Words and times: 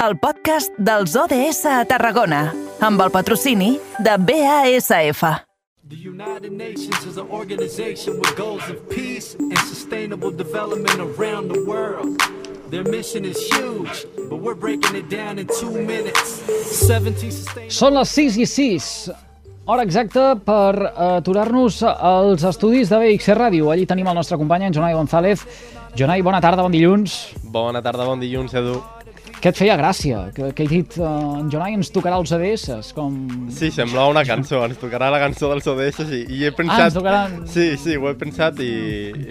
el 0.00 0.14
podcast 0.16 0.72
dels 0.80 1.12
ODS 1.12 1.66
a 1.68 1.82
Tarragona, 1.84 2.46
amb 2.80 3.02
el 3.04 3.10
patrocini 3.12 3.74
de 4.00 4.14
BASF. 4.16 5.20
The 5.90 5.98
United 6.08 6.52
Nations 6.52 7.04
is 7.04 7.18
an 7.18 7.28
organization 7.28 8.16
with 8.16 8.32
goals 8.34 8.64
of 8.70 8.80
peace 8.88 9.36
and 9.36 9.58
sustainable 9.68 10.30
development 10.30 10.96
around 10.96 11.52
the 11.52 11.60
world. 11.68 12.16
Their 12.70 12.84
mission 12.88 13.26
is 13.26 13.36
huge, 13.52 14.06
but 14.30 14.40
we're 14.40 14.56
breaking 14.56 14.96
it 14.96 15.10
down 15.10 15.38
in 15.38 15.46
two 15.60 15.68
minutes. 15.70 16.40
17 16.88 17.28
sustainable... 17.30 17.74
Són 17.76 17.98
les 17.98 18.14
6 18.16 18.38
i 18.40 18.46
6, 18.48 18.88
hora 19.68 19.84
exacta 19.84 20.30
per 20.40 20.94
aturar-nos 21.18 21.82
als 21.84 22.46
estudis 22.48 22.88
de 22.88 23.02
BXC 23.02 23.36
Ràdio. 23.36 23.68
Allí 23.74 23.84
tenim 23.84 24.08
el 24.08 24.16
nostre 24.16 24.40
company, 24.40 24.70
en 24.70 24.78
Jonai 24.78 24.96
González. 24.96 25.44
Jonai, 25.98 26.22
bona 26.24 26.40
tarda, 26.40 26.64
bon 26.64 26.72
dilluns. 26.72 27.34
Bona 27.52 27.84
tarda, 27.84 28.08
bon 28.08 28.22
dilluns, 28.22 28.56
Edu. 28.56 28.78
Què 29.40 29.48
et 29.48 29.56
feia 29.56 29.72
gràcia? 29.80 30.18
Que, 30.36 30.50
que 30.52 30.66
he 30.66 30.68
dit, 30.68 30.96
uh, 31.00 31.38
en 31.40 31.46
Jonai 31.48 31.72
ens 31.72 31.88
tocarà 31.94 32.18
els 32.20 32.28
ADS, 32.36 32.90
com... 32.92 33.14
Sí, 33.56 33.70
semblava 33.72 34.10
una 34.12 34.20
cançó, 34.28 34.58
ens 34.66 34.76
tocarà 34.76 35.08
la 35.14 35.20
cançó 35.22 35.48
dels 35.48 35.64
ODS 35.72 36.02
i, 36.12 36.18
i 36.36 36.42
he 36.44 36.50
pensat... 36.52 36.76
Ah, 36.76 36.88
ens 36.90 36.98
tocaran... 36.98 37.38
Sí, 37.48 37.70
sí, 37.80 37.96
ho 37.96 38.10
he 38.10 38.18
pensat 38.20 38.60
i, 38.60 38.68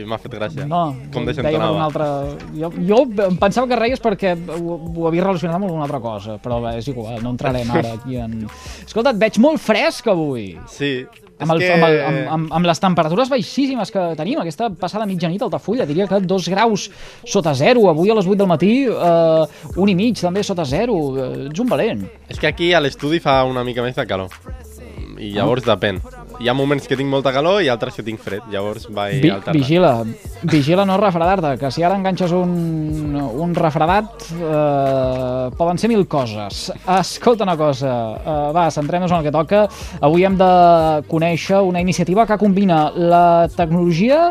i 0.01 0.07
m'ha 0.09 0.17
fet 0.23 0.33
gràcia. 0.33 0.65
No, 0.65 0.81
Com 1.13 1.29
deia 1.29 1.37
per 1.37 1.45
una 1.45 1.51
desentonava. 1.53 1.85
altra... 1.85 2.09
Jo, 2.57 2.71
jo 2.89 3.03
em 3.29 3.37
pensava 3.37 3.69
que 3.69 3.77
reies 3.77 4.01
perquè 4.01 4.33
ho, 4.57 4.79
ho 4.95 5.07
havia 5.11 5.27
relacionat 5.27 5.59
amb 5.59 5.69
alguna 5.69 5.85
altra 5.85 6.01
cosa, 6.01 6.39
però 6.41 6.57
bé, 6.65 6.73
és 6.81 6.89
igual, 6.89 7.21
no 7.21 7.35
entrarem 7.37 7.69
ara 7.77 7.93
aquí 7.99 8.17
en... 8.17 8.39
Escolta, 8.87 9.13
et 9.13 9.21
veig 9.21 9.37
molt 9.45 9.61
fresc 9.61 10.09
avui. 10.09 10.55
Sí, 10.73 10.95
Amb, 11.39 11.53
el, 11.53 11.61
és 11.63 11.71
amb, 11.71 11.85
el, 11.87 11.95
que... 11.95 12.05
amb, 12.05 12.31
amb, 12.35 12.53
amb 12.59 12.67
les 12.67 12.81
temperatures 12.83 13.29
baixíssimes 13.31 13.93
que 13.95 14.05
tenim, 14.19 14.41
aquesta 14.41 14.67
passada 14.81 15.07
mitjanit 15.07 15.41
a 15.41 15.47
Altafulla, 15.47 15.87
diria 15.87 16.07
que 16.09 16.19
dos 16.27 16.49
graus 16.51 16.89
sota 17.23 17.53
zero, 17.55 17.87
avui 17.91 18.11
a 18.11 18.17
les 18.19 18.27
8 18.27 18.41
del 18.41 18.51
matí, 18.51 18.73
eh, 18.91 19.77
un 19.79 19.91
i 19.91 19.95
mig 19.95 20.19
també 20.19 20.43
sota 20.43 20.67
zero, 20.67 20.99
eh, 21.15 21.29
ets 21.47 21.63
un 21.63 21.71
valent. 21.71 22.03
És 22.27 22.41
que 22.41 22.51
aquí 22.51 22.73
a 22.73 22.83
l'estudi 22.83 23.21
fa 23.23 23.39
una 23.47 23.63
mica 23.63 23.85
més 23.85 23.95
de 23.95 24.07
calor. 24.09 24.35
I 25.19 25.31
llavors 25.35 25.65
depèn. 25.67 26.03
Hi 26.39 26.47
ha 26.47 26.53
moments 26.55 26.85
que 26.87 26.95
tinc 26.95 27.09
molta 27.11 27.33
calor 27.35 27.57
i 27.59 27.67
altres 27.67 27.97
que 27.99 28.03
tinc 28.07 28.21
fred. 28.23 28.45
Llavors 28.47 28.85
vaig 28.95 29.17
Vi, 29.19 29.31
alternant. 29.33 29.57
vigila, 29.57 29.89
vigila 30.47 30.85
no 30.87 30.95
refredar-te, 31.01 31.57
que 31.59 31.71
si 31.75 31.83
ara 31.83 31.97
enganxes 31.99 32.31
un, 32.31 33.17
un 33.19 33.55
refredat, 33.57 34.29
eh, 34.37 35.49
poden 35.59 35.81
ser 35.81 35.89
mil 35.91 36.05
coses. 36.07 36.69
Escolta 36.95 37.43
una 37.43 37.57
cosa, 37.59 37.91
eh, 38.23 38.37
va, 38.55 38.69
centrem-nos 38.71 39.11
en 39.11 39.17
el 39.17 39.27
que 39.27 39.33
toca. 39.35 39.65
Avui 39.99 40.23
hem 40.23 40.37
de 40.39 40.51
conèixer 41.11 41.59
una 41.59 41.83
iniciativa 41.83 42.23
que 42.25 42.39
combina 42.39 42.85
la 42.95 43.49
tecnologia 43.57 44.29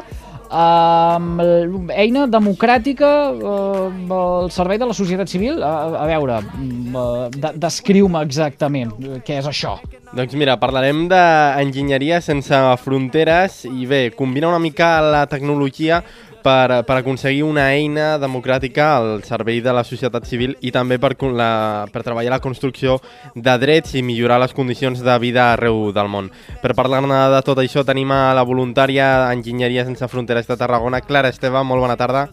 amb 0.51 1.91
eina 1.93 2.27
democràtica 2.31 3.11
eh, 3.33 4.15
al 4.19 4.51
servei 4.55 4.81
de 4.81 4.89
la 4.89 4.97
societat 4.97 5.29
civil. 5.31 5.63
A, 5.63 6.03
a 6.03 6.07
veure, 6.09 6.41
mm, 6.43 6.97
eh, 6.97 7.29
de, 7.37 7.53
descriu-me 7.61 8.23
exactament 8.25 8.95
eh, 9.03 9.21
què 9.25 9.39
és 9.43 9.49
això. 9.49 9.79
Doncs 10.09 10.35
mira, 10.41 10.57
parlarem 10.57 11.05
d'enginyeria 11.11 12.23
sense 12.25 12.57
fronteres 12.81 13.65
i 13.69 13.85
bé, 13.89 14.09
combina 14.17 14.49
una 14.49 14.63
mica 14.63 14.97
la 15.05 15.27
tecnologia 15.29 16.03
per, 16.49 16.81
per 16.89 16.97
aconseguir 17.01 17.45
una 17.45 17.69
eina 17.75 18.17
democràtica 18.21 18.89
al 18.97 19.23
servei 19.29 19.61
de 19.65 19.75
la 19.75 19.85
societat 19.85 20.25
civil 20.29 20.55
i 20.65 20.73
també 20.73 20.97
per, 21.03 21.13
la, 21.37 21.51
per 21.93 22.05
treballar 22.07 22.33
la 22.39 22.43
construcció 22.45 22.99
de 23.35 23.57
drets 23.61 23.95
i 23.99 24.05
millorar 24.07 24.41
les 24.41 24.57
condicions 24.57 25.03
de 25.05 25.19
vida 25.21 25.51
arreu 25.53 25.91
del 25.93 26.09
món. 26.09 26.33
Per 26.63 26.75
parlar-ne 26.79 27.21
de 27.35 27.45
tot 27.45 27.61
això 27.61 27.85
tenim 27.85 28.13
a 28.15 28.33
la 28.37 28.47
voluntària 28.49 29.11
d'Enginyeria 29.27 29.85
Sense 29.89 30.09
Fronteres 30.09 30.49
de 30.49 30.57
Tarragona, 30.57 31.05
Clara 31.05 31.33
Esteve, 31.35 31.63
molt 31.65 31.85
bona 31.85 32.01
tarda. 32.01 32.29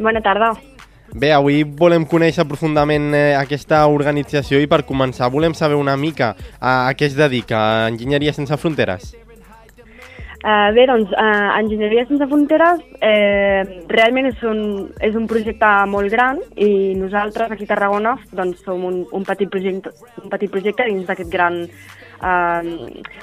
Bona 0.00 0.24
tarda. 0.24 0.54
Bé, 1.10 1.32
avui 1.34 1.64
volem 1.64 2.04
conèixer 2.06 2.46
profundament 2.46 3.10
eh, 3.18 3.32
aquesta 3.34 3.82
organització 3.90 4.60
i 4.62 4.68
per 4.70 4.84
començar 4.86 5.28
volem 5.34 5.56
saber 5.58 5.76
una 5.76 5.96
mica 5.98 6.36
a, 6.60 6.86
a 6.86 6.92
què 6.94 7.10
es 7.10 7.18
dedica 7.18 7.88
Enginyeria 7.90 8.32
Sense 8.32 8.56
Fronteres. 8.62 9.10
Uh, 10.40 10.70
bé, 10.72 10.86
doncs, 10.88 11.10
uh, 11.12 11.52
Enginyeria 11.58 12.06
Sense 12.08 12.24
Fronteres 12.24 12.78
eh, 13.04 13.60
realment 13.92 14.30
és 14.30 14.38
un, 14.48 14.62
és 15.04 15.12
un 15.18 15.26
projecte 15.28 15.68
molt 15.92 16.08
gran 16.08 16.40
i 16.56 16.94
nosaltres 16.96 17.52
aquí 17.52 17.66
a 17.66 17.70
Tarragona 17.74 18.14
doncs, 18.32 18.62
som 18.64 18.86
un, 18.88 19.02
un, 19.12 19.26
petit 19.28 19.52
projecte, 19.52 19.92
un 20.22 20.32
petit 20.32 20.48
projecte 20.48 20.86
dins 20.88 21.04
d'aquest 21.04 21.28
gran 21.28 21.60
uh, 21.60 22.72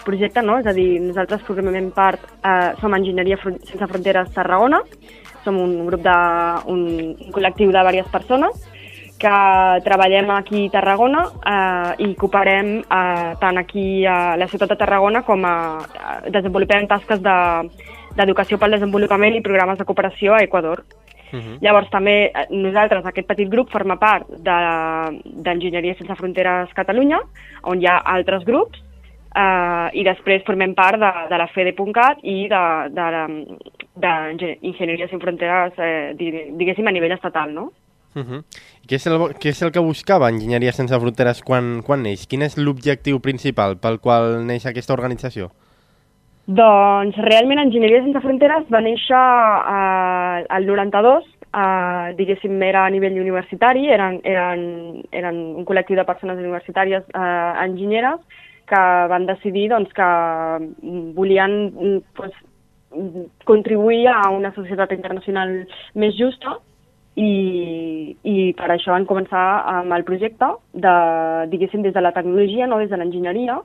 projecte, 0.06 0.46
no? 0.46 0.60
és 0.62 0.70
a 0.70 0.76
dir, 0.78 1.00
nosaltres 1.08 1.42
formem 1.50 1.90
part, 1.98 2.22
uh, 2.46 2.78
som 2.84 2.94
Enginyeria 2.94 3.42
Fron 3.42 3.58
Sense 3.66 3.90
Fronteres 3.90 4.30
Tarragona, 4.38 4.84
som 5.42 5.58
un 5.58 5.88
grup 5.90 6.06
de, 6.06 6.18
un, 6.70 6.86
un 7.18 7.34
col·lectiu 7.34 7.74
de 7.74 7.82
diverses 7.82 8.14
persones 8.14 8.62
que 9.20 9.82
treballem 9.84 10.30
aquí 10.32 10.68
a 10.68 10.72
Tarragona 10.72 11.24
eh, 11.46 12.04
i 12.06 12.16
cooperem 12.16 12.78
eh, 12.80 13.34
tant 13.42 13.58
aquí 13.58 14.06
a 14.06 14.36
la 14.38 14.48
ciutat 14.48 14.70
de 14.70 14.76
Tarragona 14.78 15.24
com 15.26 15.46
a, 15.46 15.56
a 16.00 16.22
desenvolupem 16.30 16.88
tasques 16.88 17.22
de- 17.22 17.70
d'educació 18.18 18.58
pel 18.58 18.72
desenvolupament 18.78 19.36
i 19.38 19.42
programes 19.46 19.78
de 19.78 19.86
cooperació 19.86 20.34
a 20.34 20.44
Equador. 20.44 20.84
Uh 21.34 21.40
-huh. 21.40 21.58
Llavors 21.62 21.90
també 21.90 22.32
eh, 22.34 22.48
nosaltres, 22.50 23.06
aquest 23.06 23.28
petit 23.28 23.50
grup, 23.50 23.70
forma 23.70 23.98
part 23.98 24.28
de- 24.30 25.22
d'Enginyeria 25.26 25.96
Sense 25.96 26.16
Fronteres 26.16 26.74
Catalunya, 26.74 27.20
on 27.64 27.82
hi 27.82 27.86
ha 27.88 27.98
altres 27.98 28.44
grups, 28.46 28.80
eh, 29.36 29.90
i 29.94 30.04
després 30.04 30.44
formem 30.46 30.74
part 30.74 31.00
de, 31.00 31.12
de 31.30 31.38
la 31.38 31.48
FEDE.cat 31.48 32.18
i 32.24 32.48
de, 32.48 32.90
de, 32.90 33.02
de, 33.12 33.58
d'Enginyeria 33.96 35.08
Sense 35.08 35.24
Fronteres, 35.24 35.74
eh, 35.78 36.14
di- 36.16 36.52
diguéssim, 36.52 36.88
a 36.88 36.92
nivell 36.92 37.12
estatal, 37.12 37.54
no? 37.54 37.64
Uh 37.64 37.87
-huh. 38.24 38.42
què, 38.88 38.96
és 38.96 39.08
el, 39.08 39.18
què 39.42 39.50
és 39.50 39.62
el 39.62 39.72
que 39.72 39.80
buscava 39.80 40.30
Enginyeria 40.30 40.72
Sense 40.72 41.00
Fronteres 41.00 41.42
quan, 41.44 41.82
quan 41.84 42.04
neix? 42.04 42.28
Quin 42.28 42.42
és 42.42 42.58
l'objectiu 42.58 43.20
principal 43.20 43.78
pel 43.78 44.00
qual 44.00 44.46
neix 44.46 44.66
aquesta 44.66 44.94
organització? 44.94 45.52
Doncs 46.48 47.18
realment 47.18 47.60
Enginyeria 47.60 48.04
Sense 48.04 48.22
Fronteres 48.24 48.70
va 48.72 48.80
néixer 48.80 49.20
eh, 49.20 50.46
al 50.48 50.66
92, 50.66 51.26
eh, 51.52 52.14
diguéssim 52.16 52.62
era 52.64 52.86
a 52.86 52.90
nivell 52.90 53.20
universitari, 53.20 53.90
eren, 53.92 54.22
eren, 54.24 55.04
eren 55.12 55.42
un 55.60 55.66
col·lectiu 55.66 56.00
de 56.00 56.06
persones 56.08 56.40
universitàries 56.40 57.04
eh, 57.04 57.52
enginyeres 57.66 58.22
que 58.68 58.84
van 59.12 59.26
decidir 59.28 59.70
doncs, 59.72 59.92
que 59.96 60.08
volien 61.16 61.58
mm, 61.68 62.00
pues, 62.16 62.32
mm, 62.96 63.28
contribuir 63.48 64.08
a 64.12 64.30
una 64.32 64.54
societat 64.56 64.92
internacional 64.96 65.54
més 65.96 66.16
justa 66.20 66.58
i, 67.18 68.16
i 68.30 68.36
per 68.58 68.70
això 68.70 68.94
van 68.94 69.08
començar 69.10 69.46
amb 69.72 69.96
el 69.96 70.06
projecte, 70.06 70.52
de, 70.74 70.94
diguéssim, 71.54 71.82
des 71.86 71.96
de 71.96 72.04
la 72.04 72.14
tecnologia, 72.14 72.68
no 72.70 72.78
des 72.82 72.92
de 72.92 73.00
l'enginyeria, 73.00 73.58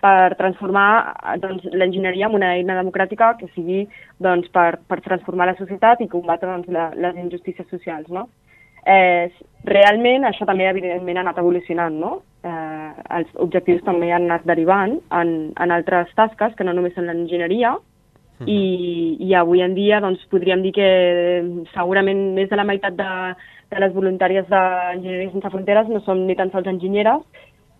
per 0.00 0.36
transformar 0.36 1.36
doncs, 1.40 1.64
l'enginyeria 1.76 2.28
en 2.28 2.36
una 2.38 2.54
eina 2.56 2.76
democràtica 2.78 3.34
que 3.40 3.48
sigui 3.54 3.82
doncs, 4.18 4.48
per, 4.52 4.80
per 4.88 5.00
transformar 5.04 5.50
la 5.50 5.56
societat 5.58 6.00
i 6.00 6.08
combatre 6.12 6.48
doncs, 6.48 6.70
la, 6.72 6.90
les 6.96 7.18
injustícies 7.20 7.68
socials. 7.72 8.08
No? 8.08 8.28
Eh, 8.88 9.28
realment 9.68 10.24
això 10.24 10.46
també 10.48 10.68
evidentment 10.68 11.20
ha 11.20 11.24
anat 11.26 11.40
evolucionant, 11.40 11.96
no? 12.00 12.14
Eh, 12.44 12.90
els 13.18 13.32
objectius 13.44 13.84
també 13.84 14.08
han 14.12 14.24
anat 14.28 14.46
derivant 14.48 14.96
en, 15.12 15.34
en 15.52 15.74
altres 15.74 16.12
tasques 16.16 16.56
que 16.56 16.64
no 16.64 16.72
només 16.76 16.96
són 16.96 17.08
l'enginyeria, 17.08 17.74
i, 18.46 19.16
i 19.20 19.34
avui 19.34 19.60
en 19.60 19.74
dia 19.74 20.00
doncs, 20.00 20.22
podríem 20.32 20.62
dir 20.62 20.72
que 20.72 20.88
segurament 21.74 22.30
més 22.36 22.48
de 22.48 22.56
la 22.56 22.64
meitat 22.64 22.96
de, 22.96 23.10
de 23.70 23.82
les 23.82 23.92
voluntàries 23.92 24.48
d'Enginyeria 24.48 25.32
Sense 25.34 25.52
Fronteres 25.52 25.90
no 25.92 26.00
són 26.06 26.26
ni 26.26 26.36
tan 26.38 26.52
sols 26.54 26.70
enginyeres, 26.70 27.20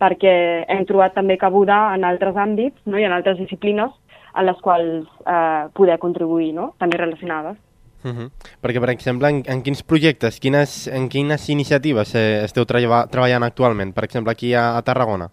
perquè 0.00 0.34
hem 0.68 0.84
trobat 0.88 1.16
també 1.16 1.38
cabuda 1.40 1.94
en 1.94 2.04
altres 2.04 2.36
àmbits 2.36 2.78
no? 2.86 2.98
i 2.98 3.04
en 3.04 3.12
altres 3.16 3.38
disciplines 3.40 3.92
en 4.36 4.46
les 4.46 4.60
quals 4.62 5.08
eh, 5.26 5.64
poder 5.74 5.98
contribuir, 5.98 6.52
no? 6.54 6.74
també 6.78 7.00
relacionades. 7.00 7.56
Uh 8.02 8.10
-huh. 8.10 8.30
Perquè, 8.62 8.80
per 8.80 8.90
exemple, 8.90 9.28
en, 9.28 9.42
en 9.46 9.62
quins 9.62 9.82
projectes, 9.82 10.40
quines, 10.40 10.88
en 10.88 11.08
quines 11.08 11.48
iniciatives 11.50 12.14
eh, 12.14 12.44
esteu 12.44 12.64
treba, 12.64 13.06
treballant 13.06 13.42
actualment? 13.42 13.92
Per 13.92 14.04
exemple, 14.04 14.32
aquí 14.32 14.54
a, 14.54 14.76
a 14.78 14.82
Tarragona. 14.82 15.28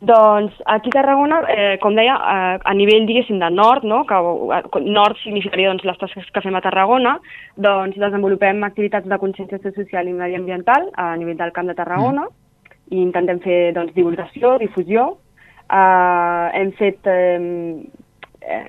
Doncs 0.00 0.54
aquí 0.64 0.88
a 0.88 0.92
Tarragona, 0.92 1.42
eh, 1.48 1.78
com 1.78 1.94
deia, 1.94 2.14
eh, 2.16 2.58
a 2.64 2.72
nivell, 2.72 3.04
diguéssim, 3.04 3.38
de 3.38 3.50
nord, 3.50 3.84
no? 3.84 4.06
que 4.08 4.14
eh, 4.16 4.80
nord 4.80 5.18
significaria 5.20 5.68
doncs, 5.68 5.84
les 5.84 5.98
tasques 6.00 6.30
que 6.32 6.40
fem 6.40 6.56
a 6.56 6.62
Tarragona, 6.64 7.18
doncs 7.56 7.98
desenvolupem 8.00 8.64
activitats 8.64 9.06
de 9.06 9.18
conscienciació 9.20 9.74
social 9.76 10.08
i 10.08 10.14
mediambiental 10.16 10.88
a 10.96 11.12
nivell 11.20 11.36
del 11.36 11.52
Camp 11.52 11.68
de 11.68 11.76
Tarragona 11.76 12.24
mm. 12.24 12.94
i 12.96 13.02
intentem 13.02 13.42
fer 13.44 13.58
doncs, 13.76 13.92
divulgació, 13.92 14.54
difusió. 14.62 15.18
Eh, 15.68 16.46
hem 16.62 16.72
fet, 16.80 17.04
eh, 17.04 17.84
eh, 18.40 18.64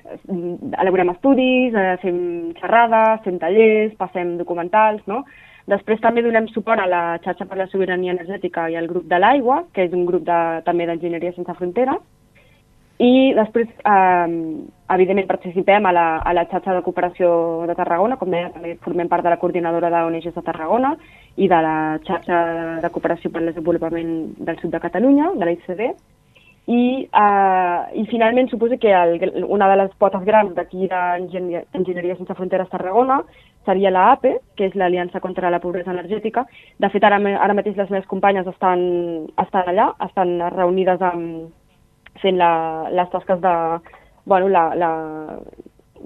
elaborem 0.84 1.14
estudis, 1.14 1.72
eh, 1.72 1.96
fem 2.04 2.20
xerrades, 2.60 3.24
fem 3.24 3.40
tallers, 3.40 3.96
passem 3.96 4.36
documentals, 4.36 5.00
no? 5.08 5.24
Després 5.70 6.00
també 6.02 6.24
donem 6.24 6.48
suport 6.50 6.82
a 6.82 6.88
la 6.90 7.02
xarxa 7.22 7.46
per 7.46 7.58
la 7.58 7.68
sobirania 7.70 8.14
energètica 8.16 8.68
i 8.70 8.76
al 8.76 8.88
grup 8.90 9.06
de 9.10 9.18
l'aigua, 9.18 9.62
que 9.72 9.86
és 9.86 9.92
un 9.94 10.06
grup 10.06 10.24
de, 10.26 10.38
també 10.66 10.86
d'enginyeria 10.86 11.34
sense 11.36 11.54
fronteres. 11.58 12.02
I 13.02 13.32
després, 13.34 13.68
eh, 13.68 14.28
evidentment, 14.94 15.26
participem 15.26 15.86
a 15.86 15.92
la, 15.92 16.06
a 16.18 16.32
la 16.34 16.44
xarxa 16.50 16.74
de 16.76 16.82
cooperació 16.86 17.30
de 17.66 17.74
Tarragona, 17.74 18.18
com 18.20 18.30
deia, 18.30 18.50
també 18.54 18.76
formem 18.84 19.08
part 19.10 19.24
de 19.26 19.32
la 19.32 19.38
coordinadora 19.42 19.90
d'ONGs 19.90 20.34
de 20.34 20.44
Tarragona, 20.46 20.92
i 21.36 21.48
de 21.48 21.60
la 21.66 21.76
xarxa 22.06 22.42
de 22.82 22.90
cooperació 22.94 23.30
per 23.32 23.40
al 23.40 23.50
desenvolupament 23.50 24.12
del 24.38 24.58
sud 24.60 24.70
de 24.74 24.82
Catalunya, 24.82 25.32
de 25.34 25.48
la 25.48 25.54
ICD, 25.56 25.82
i, 26.66 27.08
eh, 27.10 27.80
i 27.98 28.04
finalment 28.06 28.48
suposo 28.50 28.78
que 28.78 28.92
el, 28.94 29.44
una 29.48 29.68
de 29.68 29.78
les 29.82 29.94
potes 29.98 30.22
grans 30.24 30.54
d'aquí 30.54 30.86
d'Enginyeria 30.90 32.16
Sense 32.16 32.36
Fronteres 32.38 32.70
Tarragona 32.70 33.22
seria 33.66 33.90
la 33.90 34.10
APE, 34.12 34.36
que 34.56 34.66
és 34.66 34.76
l'Aliança 34.78 35.20
contra 35.20 35.50
la 35.50 35.60
Pobresa 35.62 35.92
Energètica. 35.94 36.46
De 36.78 36.90
fet, 36.90 37.04
ara, 37.04 37.18
ara 37.18 37.54
mateix 37.54 37.76
les 37.78 37.90
meves 37.90 38.08
companyes 38.10 38.46
estan, 38.46 38.80
estan 39.38 39.68
allà, 39.70 39.92
estan 40.06 40.38
reunides 40.54 41.02
amb, 41.02 41.50
fent 42.22 42.38
la, 42.38 42.88
les 42.90 43.10
tasques 43.10 43.40
de, 43.42 43.54
bueno, 44.26 44.48
la, 44.48 44.64
la, 44.78 44.90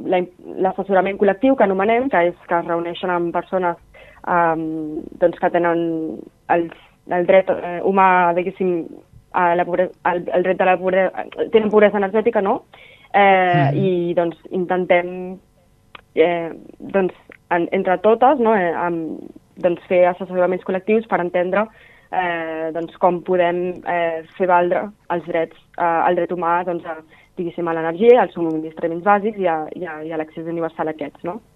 l'assessorament 0.04 1.18
col·lectiu 1.20 1.56
que 1.56 1.64
anomenem, 1.64 2.10
que 2.12 2.22
és 2.30 2.48
que 2.48 2.60
es 2.60 2.68
reuneixen 2.68 3.12
amb 3.12 3.32
persones 3.34 3.76
um, 4.28 5.02
doncs 5.20 5.40
que 5.40 5.50
tenen 5.52 5.82
el, 6.52 6.68
el 7.12 7.28
dret 7.28 7.50
eh, 7.52 7.78
humà, 7.88 8.08
diguéssim, 8.36 8.84
a 9.36 9.54
la 9.54 9.64
pobresa, 9.68 9.92
el, 10.12 10.22
el 10.32 10.46
dret 10.46 10.58
de 10.58 10.68
la 10.68 10.76
pobresa, 10.80 11.24
tenen 11.52 11.70
pobresa 11.70 12.00
energètica, 12.00 12.40
no? 12.42 12.62
Eh, 13.12 13.70
mm. 13.72 13.76
I 13.76 14.14
doncs 14.16 14.38
intentem 14.56 15.10
eh, 16.16 16.52
doncs, 16.78 17.14
en, 17.54 17.68
entre 17.76 17.98
totes 18.04 18.40
no? 18.40 18.54
eh, 18.56 18.72
amb, 18.72 19.20
doncs, 19.62 19.84
fer 19.90 20.06
assessoraments 20.10 20.64
col·lectius 20.66 21.06
per 21.10 21.20
entendre 21.22 21.66
eh, 22.10 22.72
doncs, 22.74 22.96
com 23.02 23.20
podem 23.26 23.60
eh, 23.84 24.24
fer 24.38 24.48
valdre 24.50 24.86
els 25.12 25.28
drets, 25.28 25.60
eh, 25.76 26.00
el 26.08 26.20
dret 26.20 26.32
humà 26.32 26.58
doncs, 26.68 26.88
a, 26.88 26.96
diguéssim, 27.36 27.68
a 27.68 27.76
l'energia, 27.76 28.22
als 28.22 28.32
subministraments 28.36 29.04
bàsics 29.04 29.42
i 29.42 29.50
a, 29.52 29.58
i 29.76 29.84
a, 29.84 30.00
i 30.08 30.12
a 30.12 30.20
l'accés 30.20 30.48
universal 30.48 30.88
a 30.88 30.96
aquests, 30.96 31.24
no? 31.28 31.36
Mm. 31.40 31.55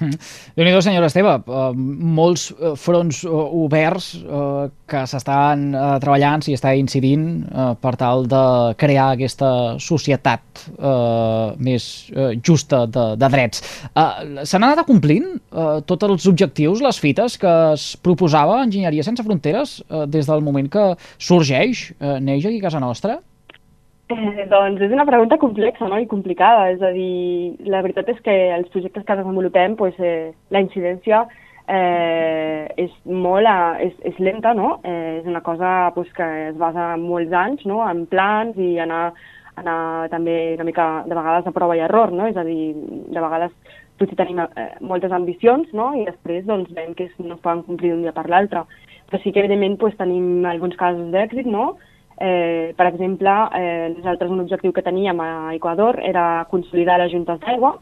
Déu-n'hi-do, 0.00 0.80
senyora 0.80 1.08
Esteve, 1.10 1.34
uh, 1.44 1.70
molts 1.76 2.48
uh, 2.54 2.72
fronts 2.78 3.20
uh, 3.28 3.32
oberts 3.60 4.14
uh, 4.24 4.70
que 4.88 5.02
s'estan 5.10 5.68
uh, 5.74 5.92
treballant, 6.02 6.40
s'hi 6.44 6.56
està 6.56 6.72
incidint 6.78 7.26
uh, 7.50 7.74
per 7.80 7.94
tal 8.00 8.24
de 8.30 8.42
crear 8.80 9.10
aquesta 9.14 9.50
societat 9.82 10.64
uh, 10.78 11.52
més 11.60 11.86
uh, 12.16 12.32
justa 12.40 12.86
de, 12.88 13.06
de 13.20 13.32
drets. 13.36 13.64
Uh, 13.92 14.42
S'han 14.48 14.64
anat 14.64 14.82
acomplint 14.84 15.34
uh, 15.36 15.80
tots 15.86 16.08
els 16.08 16.28
objectius, 16.32 16.80
les 16.84 17.00
fites 17.00 17.36
que 17.40 17.56
es 17.74 17.90
proposava 18.00 18.62
Enginyeria 18.64 19.04
Sense 19.06 19.24
Fronteres 19.26 19.80
uh, 19.88 20.06
des 20.08 20.28
del 20.30 20.44
moment 20.44 20.70
que 20.72 20.92
sorgeix, 21.20 21.90
uh, 22.00 22.16
neix 22.24 22.48
aquí 22.48 22.62
a 22.62 22.70
casa 22.70 22.80
nostra? 22.82 23.20
Eh, 24.10 24.46
doncs 24.50 24.80
és 24.82 24.90
una 24.90 25.06
pregunta 25.06 25.38
complexa 25.38 25.88
no? 25.88 25.98
i 26.00 26.08
complicada. 26.10 26.70
És 26.74 26.82
a 26.82 26.90
dir, 26.94 27.56
la 27.70 27.82
veritat 27.84 28.08
és 28.10 28.18
que 28.26 28.36
els 28.56 28.70
projectes 28.74 29.04
que 29.06 29.16
desenvolupem, 29.20 29.76
pues, 29.78 29.98
eh, 30.02 30.32
la 30.50 30.62
incidència 30.64 31.24
eh, 31.70 32.66
és 32.84 32.94
molt 33.06 33.46
a, 33.46 33.58
és, 33.82 33.94
és 34.10 34.18
lenta, 34.18 34.54
no? 34.56 34.78
Eh, 34.82 35.20
és 35.20 35.28
una 35.30 35.42
cosa 35.46 35.92
pues, 35.94 36.10
que 36.16 36.26
es 36.48 36.56
basa 36.58 36.94
en 36.96 37.04
molts 37.06 37.32
anys, 37.32 37.62
no? 37.70 37.82
en 37.86 38.06
plans 38.10 38.58
i 38.58 38.72
anar, 38.82 39.12
anar 39.60 40.08
també 40.10 40.56
una 40.56 40.66
mica 40.66 40.88
de 41.06 41.14
vegades 41.14 41.46
a 41.46 41.54
prova 41.54 41.78
i 41.78 41.84
error, 41.86 42.10
no? 42.12 42.26
És 42.26 42.38
a 42.40 42.46
dir, 42.46 42.72
de 42.74 43.22
vegades 43.22 43.54
potser 44.00 44.16
tenim 44.16 44.40
eh, 44.42 44.70
moltes 44.80 45.12
ambicions 45.12 45.70
no? 45.76 45.92
i 45.94 46.06
després 46.08 46.46
doncs, 46.48 46.72
veiem 46.74 46.96
que 46.98 47.10
no 47.20 47.36
es 47.36 47.44
poden 47.44 47.62
complir 47.68 47.92
d'un 47.92 48.02
dia 48.06 48.16
per 48.16 48.26
l'altre. 48.32 48.64
Però 49.10 49.22
sí 49.22 49.30
que 49.30 49.42
evidentment 49.44 49.78
pues, 49.78 49.94
tenim 50.00 50.46
alguns 50.48 50.74
casos 50.80 51.12
d'èxit, 51.14 51.46
no? 51.46 51.76
Eh, 52.22 52.74
per 52.76 52.86
exemple, 52.86 53.30
eh, 53.54 53.94
nosaltres 53.96 54.30
un 54.30 54.40
objectiu 54.40 54.74
que 54.76 54.84
teníem 54.84 55.20
a 55.24 55.54
Equador 55.54 55.96
era 56.04 56.44
consolidar 56.50 56.98
les 57.00 57.12
juntes 57.12 57.40
d'aigua. 57.40 57.78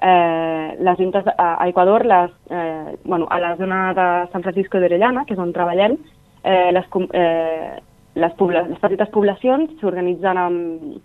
Eh, 0.00 0.76
les 0.78 0.98
juntes 0.98 1.26
a, 1.36 1.66
Equador, 1.66 2.06
les, 2.06 2.30
eh, 2.50 2.94
bueno, 3.04 3.26
a 3.28 3.40
la 3.40 3.56
zona 3.56 3.92
de 3.92 4.30
San 4.30 4.42
Francisco 4.42 4.78
d'Orellana, 4.78 5.24
que 5.24 5.34
és 5.34 5.42
on 5.42 5.50
treballem, 5.52 5.98
eh, 6.44 6.70
les, 6.70 6.86
eh, 7.14 7.80
les, 8.14 8.32
pobla, 8.38 8.62
les 8.68 8.78
petites 8.78 9.10
poblacions 9.10 9.74
s'organitzen 9.80 10.38
amb 10.38 10.96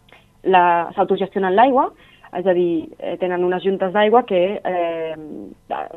s'autogestionen 0.94 1.56
l'aigua, 1.56 1.90
és 2.38 2.46
a 2.46 2.54
dir, 2.54 2.86
eh, 3.00 3.18
tenen 3.18 3.44
unes 3.44 3.64
juntes 3.64 3.92
d'aigua 3.92 4.28
que, 4.30 4.62
eh, 4.64 5.16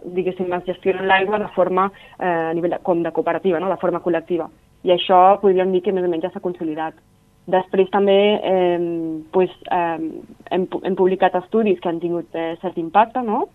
diguéssim, 0.05 0.53
es 0.55 0.65
gestionen 0.65 1.07
l'aigua 1.07 1.39
de 1.39 1.49
forma, 1.49 1.91
eh, 2.19 2.49
a 2.49 2.55
nivell 2.55 2.79
de, 2.79 2.79
com 2.79 3.03
de 3.03 3.13
cooperativa, 3.13 3.61
no? 3.61 3.69
de 3.69 3.77
forma 3.77 4.01
col·lectiva 4.01 4.49
i 4.83 4.93
això 4.95 5.39
podríem 5.41 5.73
dir 5.73 5.83
que 5.83 5.93
més 5.95 6.05
o 6.05 6.11
menys 6.11 6.27
ja 6.27 6.33
s'ha 6.35 6.45
consolidat. 6.45 6.95
Després 7.51 7.91
també 7.91 8.19
eh, 8.39 8.79
pues, 9.35 9.51
eh, 9.71 9.99
hem, 10.55 10.67
hem 10.83 10.97
publicat 10.99 11.35
estudis 11.41 11.81
que 11.83 11.91
han 11.91 11.99
tingut 12.03 12.35
eh, 12.39 12.55
cert 12.63 12.79
impacte, 12.79 13.23
no? 13.27 13.49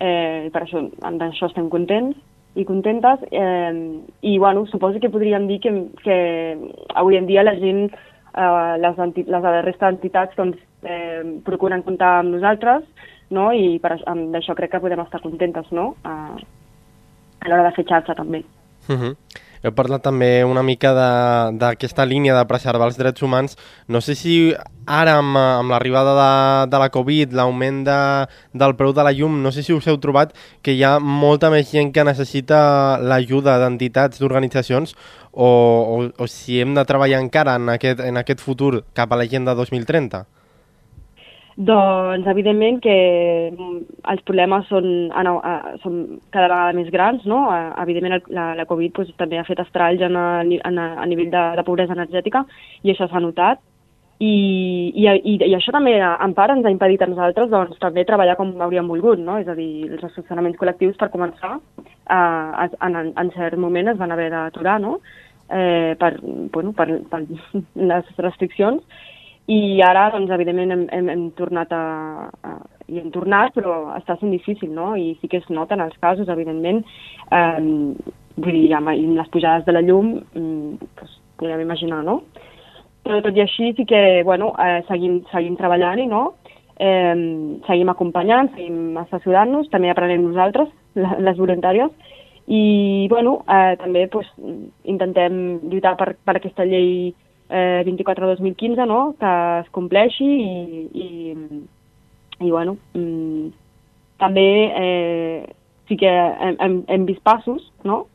Eh, 0.00 0.50
per 0.52 0.64
això, 0.64 0.82
amb 1.08 1.22
això 1.24 1.48
estem 1.48 1.70
contents 1.72 2.16
i 2.60 2.66
contentes. 2.68 3.24
Eh, 3.30 4.00
I, 4.20 4.36
bueno, 4.38 4.66
suposo 4.66 5.00
que 5.00 5.10
podríem 5.12 5.46
dir 5.48 5.60
que, 5.64 5.72
que 6.02 6.18
avui 6.94 7.16
en 7.16 7.26
dia 7.26 7.44
la 7.44 7.56
gent, 7.56 7.86
eh, 8.36 8.76
les, 8.84 9.00
les 9.16 9.48
resta 9.64 9.88
d'entitats, 9.88 10.36
doncs, 10.36 10.60
eh, 10.84 11.22
procuren 11.46 11.84
comptar 11.86 12.18
amb 12.20 12.34
nosaltres, 12.36 12.84
no? 13.32 13.48
I 13.56 13.78
per 13.80 13.94
això, 13.94 14.08
amb 14.12 14.36
això 14.36 14.56
crec 14.58 14.74
que 14.74 14.82
podem 14.84 15.00
estar 15.04 15.22
contentes, 15.24 15.72
no? 15.72 15.94
A, 16.04 16.36
a 16.36 17.48
l'hora 17.48 17.70
de 17.70 17.74
fer 17.78 17.88
xarxa, 17.88 18.18
també. 18.18 18.44
Uh 18.90 18.98
-huh. 18.98 19.16
Heu 19.62 19.70
parlat 19.78 20.02
també 20.02 20.42
una 20.42 20.64
mica 20.66 20.90
d'aquesta 21.54 22.06
línia 22.08 22.34
de 22.34 22.46
preservar 22.50 22.88
els 22.90 22.98
drets 22.98 23.22
humans. 23.22 23.54
No 23.86 24.00
sé 24.02 24.16
si 24.18 24.34
ara, 24.86 25.18
amb, 25.20 25.38
amb 25.38 25.70
l'arribada 25.70 26.16
de, 26.18 26.32
de 26.72 26.82
la 26.82 26.90
Covid, 26.90 27.36
l'augment 27.38 27.82
de, 27.86 28.00
del 28.58 28.74
preu 28.76 28.92
de 28.92 29.06
la 29.06 29.14
llum, 29.14 29.38
no 29.44 29.54
sé 29.54 29.62
si 29.62 29.72
us 29.72 29.86
heu 29.86 30.00
trobat 30.02 30.34
que 30.66 30.74
hi 30.74 30.82
ha 30.82 30.96
molta 30.98 31.50
més 31.54 31.70
gent 31.70 31.94
que 31.94 32.06
necessita 32.08 32.98
l'ajuda 32.98 33.60
d'entitats, 33.62 34.18
d'organitzacions, 34.18 34.96
o, 35.32 35.48
o, 35.48 35.98
o 36.18 36.26
si 36.28 36.58
hem 36.60 36.74
de 36.74 36.84
treballar 36.84 37.22
encara 37.22 37.56
en 37.56 37.70
aquest, 37.72 38.02
en 38.02 38.18
aquest 38.18 38.42
futur 38.42 38.82
cap 38.98 39.12
a 39.12 39.20
l'agenda 39.20 39.54
2030? 39.54 40.26
Doncs, 41.56 42.26
evidentment 42.32 42.78
que 42.80 42.94
mm, 43.52 43.80
els 44.08 44.22
problemes 44.24 44.64
són, 44.72 44.86
són 45.82 45.98
cada 46.32 46.46
vegada 46.48 46.76
més 46.78 46.88
grans, 46.94 47.26
no? 47.28 47.42
Evidentment 47.82 48.22
la, 48.32 48.46
la 48.56 48.66
Covid 48.68 48.94
pues, 48.96 49.10
també 49.20 49.36
ha 49.36 49.44
fet 49.44 49.60
estralls 49.60 50.00
en 50.00 50.16
a, 50.16 50.28
en 50.44 50.80
a, 50.80 50.86
a 51.02 51.06
nivell 51.10 51.28
de, 51.34 51.44
de 51.58 51.66
pobresa 51.66 51.92
energètica 51.98 52.46
i 52.82 52.94
això 52.94 53.10
s'ha 53.10 53.20
notat. 53.20 53.60
I, 54.22 54.32
i, 54.94 55.04
i, 55.04 55.36
I 55.48 55.54
això 55.56 55.72
també, 55.74 55.96
en 55.98 56.34
part, 56.36 56.54
ens 56.54 56.64
ha 56.64 56.70
impedit 56.70 57.02
a 57.02 57.08
nosaltres 57.10 57.50
doncs, 57.50 57.78
també 57.82 58.04
treballar 58.06 58.36
com 58.38 58.54
hauríem 58.62 58.88
volgut, 58.88 59.18
no? 59.20 59.40
És 59.42 59.48
a 59.50 59.56
dir, 59.58 59.90
els 59.90 60.04
assessoraments 60.08 60.60
col·lectius, 60.60 60.94
per 60.96 61.10
començar, 61.12 61.56
eh, 61.82 62.68
en, 62.86 63.00
en 63.18 63.32
cert 63.34 63.58
moment 63.58 63.90
es 63.90 63.98
van 63.98 64.14
haver 64.14 64.30
d'aturar, 64.32 64.78
no? 64.80 65.00
Eh, 65.52 65.98
per, 66.00 66.14
bueno, 66.54 66.70
per, 66.72 66.86
per 67.10 67.24
les 67.90 68.12
restriccions 68.22 68.86
i 69.52 69.80
ara, 69.84 70.08
doncs, 70.14 70.30
evidentment, 70.34 70.72
hem, 70.74 70.84
hem, 70.96 71.08
hem 71.12 71.24
tornat 71.38 71.72
a, 71.74 71.82
a... 72.46 72.52
i 72.92 73.00
hem 73.00 73.10
tornat, 73.14 73.54
però 73.56 73.94
està 73.96 74.16
sent 74.20 74.32
difícil, 74.34 74.70
no? 74.74 74.92
I 74.96 75.14
sí 75.20 75.30
que 75.30 75.40
es 75.42 75.48
noten 75.50 75.82
els 75.84 75.96
casos, 76.02 76.30
evidentment. 76.32 76.82
Eh, 77.32 77.58
vull 78.36 78.56
dir, 78.58 78.70
amb, 78.78 78.92
amb 78.92 79.18
les 79.18 79.32
pujades 79.34 79.66
de 79.66 79.74
la 79.76 79.84
llum, 79.84 80.14
doncs, 80.34 81.18
podem 81.42 81.64
imaginar, 81.64 82.02
no? 82.06 82.20
Però 83.02 83.18
tot 83.24 83.34
i 83.36 83.42
així 83.42 83.72
sí 83.76 83.86
que, 83.88 84.22
bueno, 84.24 84.52
eh, 84.62 84.80
seguim, 84.86 85.20
seguim 85.32 85.58
treballant-hi, 85.58 86.06
no? 86.10 86.22
Eh, 86.78 87.16
seguim 87.66 87.90
acompanyant, 87.90 88.52
seguim 88.54 88.98
assessorant-nos, 89.02 89.70
també 89.72 89.90
aprenem 89.90 90.28
nosaltres, 90.28 90.70
les 90.94 91.38
voluntàries, 91.40 91.90
i, 92.46 93.06
bueno, 93.10 93.40
eh, 93.48 93.74
també 93.80 94.06
pues, 94.10 94.26
intentem 94.84 95.60
lluitar 95.70 95.96
per, 95.98 96.12
per 96.24 96.36
aquesta 96.38 96.66
llei 96.66 97.12
eh, 97.52 97.82
24-2015, 97.86 98.86
no?, 98.88 99.00
que 99.20 99.32
es 99.60 99.68
compleixi 99.76 100.24
i, 100.24 100.86
i, 101.04 101.08
i 102.40 102.50
bueno, 102.50 102.78
mm, 102.96 103.50
també 104.22 104.48
eh, 104.80 105.52
sí 105.88 105.98
que 106.00 106.10
hem, 106.10 106.56
hem, 106.58 106.80
hem 106.88 107.06
vist 107.06 107.22
passos, 107.22 107.68
no?, 107.84 108.06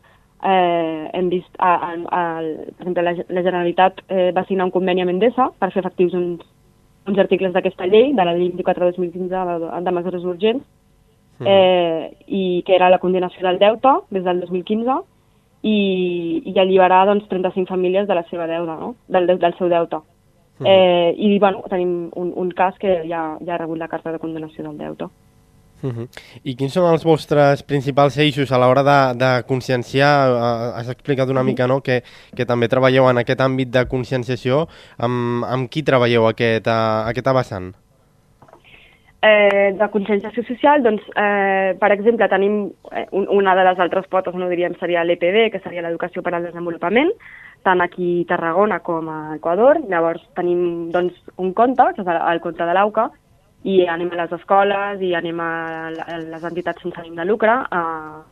eh, 0.44 1.10
hem 1.13 1.29
vist, 1.29 1.50
a, 1.60 1.74
a, 1.75 1.94
a, 1.94 2.24
per 2.41 2.88
exemple, 2.88 3.03
la, 3.03 3.15
la 3.29 3.44
Generalitat 3.46 4.01
eh, 4.08 4.32
va 4.36 4.46
signar 4.50 4.67
un 4.67 4.74
conveni 4.74 5.03
amb 5.06 5.13
Endesa 5.15 5.51
per 5.60 5.72
fer 5.74 5.84
efectius 5.84 6.17
uns, 6.17 6.41
uns 7.08 7.22
articles 7.22 7.53
d'aquesta 7.53 7.88
llei, 7.88 8.12
de 8.13 8.25
la 8.25 8.36
llei 8.38 8.51
24-2015 8.58 9.29
de, 9.29 9.84
de 9.86 9.96
mesures 9.96 10.25
urgents, 10.25 10.65
mm. 11.39 11.48
eh, 11.48 12.10
i 12.27 12.44
que 12.65 12.75
era 12.75 12.89
la 12.94 13.01
condenació 13.03 13.46
del 13.48 13.62
deute 13.62 13.94
des 14.10 14.25
del 14.25 14.41
2015, 14.46 14.98
i, 15.68 16.42
i 16.52 16.60
alliberar 16.60 17.06
doncs, 17.10 17.28
35 17.30 17.70
famílies 17.70 18.08
de 18.08 18.16
la 18.16 18.26
seva 18.32 18.48
deuda, 18.48 18.78
no? 18.80 18.96
del, 19.08 19.28
del 19.38 19.56
seu 19.60 19.70
deute. 19.72 20.02
Mm. 20.60 20.66
Eh, 20.66 21.14
I 21.18 21.40
bueno, 21.40 21.64
tenim 21.70 22.10
un, 22.16 22.34
un 22.36 22.52
cas 22.52 22.78
que 22.82 23.04
ja, 23.06 23.38
ja 23.46 23.56
ha 23.56 23.62
rebut 23.62 23.78
la 23.78 23.90
carta 23.92 24.12
de 24.12 24.20
condenació 24.20 24.66
del 24.66 24.78
deute. 24.78 25.10
Uh 25.84 25.92
-huh. 25.94 26.08
I 26.44 26.56
quins 26.56 26.74
són 26.74 26.92
els 26.92 27.04
vostres 27.04 27.62
principals 27.64 28.18
eixos 28.18 28.52
a 28.52 28.58
l'hora 28.58 28.84
de, 28.84 29.18
de 29.18 29.44
conscienciar? 29.44 30.32
Uh, 30.32 30.78
has 30.78 30.90
explicat 30.90 31.30
una 31.30 31.44
mica 31.44 31.68
no? 31.68 31.82
que, 31.82 32.02
que 32.36 32.46
també 32.46 32.68
treballeu 32.68 33.10
en 33.10 33.18
aquest 33.18 33.40
àmbit 33.40 33.70
de 33.70 33.86
conscienciació. 33.86 34.68
Amb, 34.98 35.46
amb 35.46 35.70
qui 35.70 35.84
treballeu 35.84 36.26
aquest, 36.28 36.68
uh, 36.68 37.06
aquest 37.08 37.28
vessant? 37.28 37.87
Eh, 39.20 39.74
de 39.74 39.88
conscienciació 39.90 40.44
social, 40.46 40.84
doncs, 40.86 41.02
eh, 41.18 41.74
per 41.82 41.90
exemple, 41.92 42.28
tenim 42.30 42.68
eh, 42.92 43.08
un, 43.18 43.26
una 43.34 43.56
de 43.58 43.64
les 43.66 43.80
altres 43.82 44.06
potes, 44.14 44.36
no 44.38 44.50
diríem, 44.50 44.76
seria 44.78 45.02
l'EPD, 45.04 45.48
que 45.52 45.62
seria 45.64 45.82
l'Educació 45.82 46.22
per 46.22 46.36
al 46.38 46.46
Desenvolupament, 46.46 47.10
tant 47.66 47.82
aquí 47.82 48.22
a 48.22 48.28
Tarragona 48.36 48.78
com 48.86 49.10
a 49.10 49.18
Equador. 49.40 49.82
Llavors 49.90 50.22
tenim 50.38 50.92
doncs, 50.94 51.18
un 51.42 51.56
conte, 51.58 51.90
que 51.96 52.06
és 52.06 52.12
el, 52.14 52.20
el 52.30 52.44
conte 52.46 52.70
de 52.70 52.78
l'AUCA, 52.78 53.08
i 53.66 53.80
anem 53.90 54.14
a 54.14 54.22
les 54.22 54.38
escoles 54.38 55.02
i 55.02 55.10
anem 55.18 55.42
a 55.42 55.50
les 55.90 56.46
entitats 56.46 56.86
sense 56.86 57.02
ànim 57.02 57.18
de 57.18 57.26
lucre 57.26 57.52
a, 57.52 57.82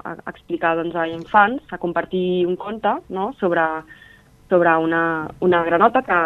a 0.05 0.13
explicar 0.29 0.75
doncs, 0.77 0.93
a 0.93 1.07
infants, 1.09 1.65
a 1.73 1.81
compartir 1.81 2.45
un 2.45 2.55
conte 2.61 2.93
no? 3.09 3.31
sobre, 3.41 3.65
sobre 4.53 4.77
una, 4.85 5.01
una 5.41 5.63
granota 5.65 6.05
que, 6.05 6.21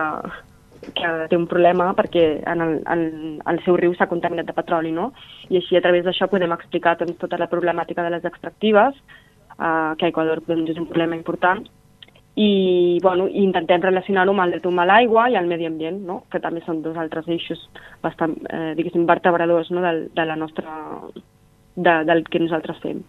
que 0.81 1.09
té 1.29 1.38
un 1.38 1.48
problema 1.48 1.91
perquè 1.98 2.25
en 2.48 2.62
el, 2.65 2.75
en, 2.88 3.01
el 3.51 3.63
seu 3.65 3.77
riu 3.79 3.93
s'ha 3.95 4.09
contaminat 4.12 4.48
de 4.48 4.55
petroli, 4.55 4.91
no? 4.95 5.12
I 5.50 5.59
així 5.59 5.77
a 5.77 5.83
través 5.83 6.05
d'això 6.05 6.29
podem 6.31 6.53
explicar 6.55 6.98
doncs, 7.00 7.17
tota 7.19 7.39
la 7.39 7.50
problemàtica 7.51 8.05
de 8.05 8.13
les 8.15 8.25
extractives, 8.25 8.95
eh, 9.57 9.91
que 9.98 10.07
a 10.07 10.12
Equador 10.13 10.43
doncs, 10.48 10.71
és 10.71 10.79
un 10.79 10.88
problema 10.88 11.19
important, 11.19 11.65
i 12.39 13.00
bueno, 13.03 13.27
intentem 13.27 13.81
relacionar-ho 13.83 14.31
amb 14.31 14.45
el 14.45 14.53
dret 14.53 14.67
humà 14.69 14.86
a 14.86 14.88
l'aigua 14.88 15.25
i 15.27 15.36
al 15.36 15.48
medi 15.50 15.65
ambient, 15.67 15.98
no? 16.07 16.21
que 16.31 16.39
també 16.39 16.62
són 16.63 16.79
dos 16.86 16.95
altres 16.98 17.27
eixos 17.27 17.59
bastant, 18.03 18.38
eh, 18.48 18.75
diguéssim, 18.77 19.03
vertebradors 19.09 19.71
no? 19.75 19.81
del, 19.83 20.05
de 20.15 20.25
la 20.25 20.38
nostra, 20.39 20.75
de, 21.75 21.95
del 22.07 22.24
que 22.29 22.39
nosaltres 22.39 22.79
fem. 22.79 23.01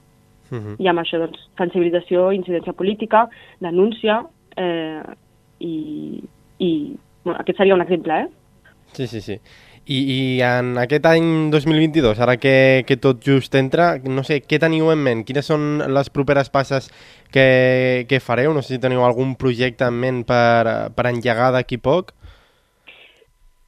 Uh 0.51 0.59
-huh. 0.59 0.75
I 0.79 0.89
amb 0.89 0.99
això, 0.99 1.19
doncs, 1.19 1.39
sensibilització, 1.59 2.33
incidència 2.33 2.73
política, 2.73 3.29
denúncia 3.61 4.25
eh, 4.57 5.03
i, 5.61 6.25
i 6.59 6.97
aquest 7.39 7.59
seria 7.59 7.77
un 7.77 7.85
exemple, 7.85 8.23
eh? 8.25 8.29
Sí, 8.93 9.07
sí, 9.07 9.21
sí. 9.21 9.39
I, 9.91 9.99
I 9.99 10.19
en 10.45 10.77
aquest 10.79 11.07
any 11.09 11.51
2022, 11.51 12.21
ara 12.23 12.37
que, 12.39 12.85
que 12.87 12.97
tot 13.01 13.25
just 13.27 13.55
entra, 13.59 13.95
no 14.05 14.23
sé, 14.27 14.39
què 14.45 14.61
teniu 14.63 14.93
en 14.93 15.01
ment? 15.03 15.25
Quines 15.27 15.49
són 15.51 15.83
les 15.91 16.13
properes 16.15 16.53
passes 16.53 16.91
que, 17.35 18.07
que 18.11 18.21
fareu? 18.23 18.55
No 18.55 18.63
sé 18.63 18.77
si 18.77 18.83
teniu 18.83 19.03
algun 19.07 19.35
projecte 19.41 19.89
en 19.89 19.99
ment 20.05 20.23
per, 20.29 20.93
per 20.95 21.09
engegar 21.11 21.51
d'aquí 21.57 21.81
poc? 21.83 22.15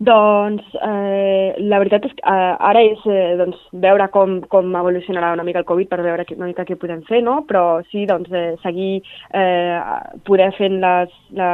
Doncs 0.03 0.65
eh, 0.83 1.55
la 1.63 1.79
veritat 1.79 2.07
és 2.09 2.15
que 2.19 2.23
eh, 2.27 2.55
ara 2.71 2.81
és 2.83 3.03
eh, 3.07 3.35
doncs, 3.39 3.59
veure 3.85 4.09
com, 4.15 4.41
com 4.51 4.73
evolucionarà 4.79 5.31
una 5.37 5.45
mica 5.47 5.61
el 5.63 5.69
Covid 5.69 5.91
per 5.91 6.01
veure 6.03 6.27
una 6.35 6.49
mica 6.51 6.67
què 6.67 6.79
podem 6.81 7.05
fer, 7.07 7.21
no? 7.23 7.43
però 7.47 7.83
sí, 7.93 8.03
doncs, 8.11 8.33
eh, 8.35 8.57
seguir 8.65 8.97
eh, 9.31 9.79
poder 10.27 10.51
fent 10.59 10.81
les, 10.83 11.15
la, 11.39 11.53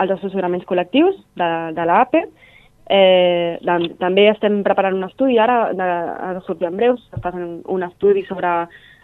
els 0.00 0.14
assessoraments 0.16 0.66
col·lectius 0.68 1.18
de, 1.38 1.50
de 1.76 1.86
l'APE. 1.88 2.22
Eh, 2.92 3.58
també 4.00 4.26
estem 4.28 4.60
preparant 4.66 4.96
un 4.98 5.06
estudi, 5.06 5.38
ara 5.40 5.70
ha 5.70 6.32
de 6.36 6.42
sortir 6.46 6.68
en 6.68 6.76
breus, 6.76 7.04
està 7.14 7.30
fent 7.32 7.60
un 7.70 7.84
estudi 7.86 8.24
sobre 8.28 8.50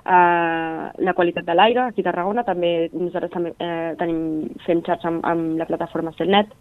eh, 0.09 0.83
la 1.07 1.15
qualitat 1.15 1.47
de 1.47 1.55
l'aire 1.55 1.87
aquí 1.87 2.03
a 2.03 2.09
Tarragona, 2.11 2.45
també 2.45 2.91
nosaltres 2.93 3.33
també 3.33 3.55
eh, 3.59 3.95
tenim, 4.01 4.51
fem 4.67 4.83
xarxa 4.87 5.09
amb, 5.13 5.25
amb 5.25 5.61
la 5.61 5.69
plataforma 5.71 6.13
Celnet, 6.19 6.53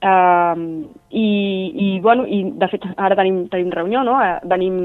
eh, 0.00 0.64
i, 1.10 1.28
i, 1.88 1.88
bueno, 2.00 2.26
i 2.28 2.44
de 2.56 2.70
fet 2.72 2.86
ara 2.96 3.18
tenim, 3.18 3.46
tenim 3.52 3.72
reunió, 3.74 4.04
no? 4.06 4.16
Eh, 4.22 4.38
venim, 4.48 4.78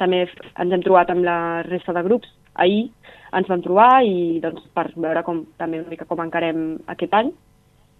també 0.00 0.24
ens 0.26 0.72
hem 0.72 0.82
trobat 0.84 1.12
amb 1.12 1.24
la 1.24 1.38
resta 1.68 1.94
de 1.96 2.04
grups 2.08 2.32
ahir, 2.56 2.88
ens 3.36 3.48
vam 3.50 3.62
trobar 3.64 4.00
i 4.06 4.40
doncs, 4.42 4.64
per 4.74 4.88
veure 4.96 5.22
com, 5.26 5.44
també 5.60 5.82
una 5.82 5.92
mica 5.92 6.08
com 6.08 6.22
encarem 6.24 6.78
aquest 6.92 7.14
any 7.16 7.32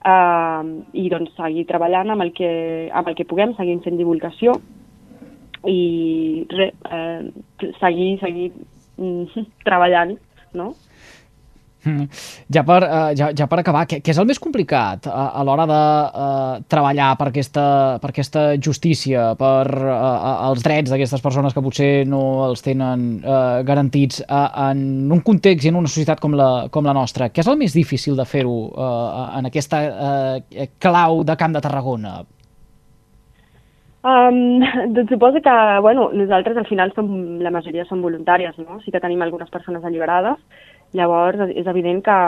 eh, 0.04 0.62
i 0.92 1.08
doncs 1.12 1.34
seguir 1.38 1.66
treballant 1.70 2.12
amb 2.14 2.26
el 2.26 2.32
que, 2.36 2.50
amb 2.92 3.08
el 3.08 3.16
que 3.18 3.28
puguem, 3.28 3.54
seguir 3.56 3.78
fent 3.84 3.98
divulgació 4.00 4.58
i 5.66 6.46
re, 6.50 6.72
eh, 6.90 7.70
seguir, 7.80 8.10
seguir 8.22 8.50
mm, 8.98 9.46
treballant, 9.68 10.16
no? 10.54 10.72
Mm. 11.86 12.08
Ja 12.50 12.64
per, 12.66 12.80
uh, 12.82 13.10
ja, 13.14 13.30
ja 13.36 13.46
per 13.46 13.60
acabar, 13.62 13.84
què, 13.86 14.00
què 14.02 14.10
és 14.10 14.18
el 14.18 14.26
més 14.26 14.40
complicat 14.42 15.06
a, 15.06 15.28
a 15.38 15.44
l'hora 15.46 15.66
de 15.70 15.78
uh, 15.78 16.58
treballar 16.66 17.12
per 17.20 17.28
aquesta, 17.30 17.66
per 18.02 18.10
aquesta 18.10 18.44
justícia, 18.58 19.28
per 19.38 19.70
uh, 19.70 20.50
els 20.50 20.66
drets 20.66 20.90
d'aquestes 20.90 21.22
persones 21.22 21.54
que 21.54 21.62
potser 21.62 21.90
no 22.10 22.22
els 22.48 22.66
tenen 22.66 23.08
uh, 23.22 23.62
garantits 23.66 24.24
uh, 24.26 24.48
en 24.68 25.12
un 25.14 25.22
context 25.26 25.66
i 25.66 25.70
en 25.70 25.78
una 25.78 25.90
societat 25.92 26.22
com 26.22 26.34
la, 26.34 26.50
com 26.74 26.86
la 26.86 26.96
nostra? 26.96 27.30
Què 27.30 27.44
és 27.44 27.50
el 27.52 27.60
més 27.60 27.76
difícil 27.76 28.18
de 28.18 28.26
fer-ho 28.26 28.56
en 29.38 29.46
aquesta 29.46 29.84
uh, 29.86 30.70
clau 30.82 31.22
de 31.26 31.38
Camp 31.38 31.54
de 31.54 31.62
Tarragona? 31.62 32.18
Um, 34.06 34.62
doncs 34.94 35.10
suposo 35.10 35.40
que, 35.42 35.54
bueno, 35.82 36.10
nosaltres 36.12 36.56
al 36.56 36.66
final 36.66 36.92
som, 36.94 37.08
la 37.42 37.50
majoria 37.50 37.82
són 37.88 38.04
voluntàries, 38.04 38.54
no? 38.62 38.78
Sí 38.84 38.92
que 38.94 39.00
tenim 39.02 39.22
algunes 39.24 39.50
persones 39.50 39.82
alliberades, 39.82 40.38
Llavors, 40.94 41.40
és 41.54 41.66
evident 41.66 42.02
que, 42.04 42.18